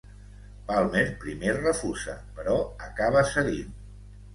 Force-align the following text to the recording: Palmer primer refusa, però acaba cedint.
Palmer 0.71 1.03
primer 1.25 1.55
refusa, 1.59 2.19
però 2.41 2.59
acaba 2.91 3.27
cedint. 3.35 3.83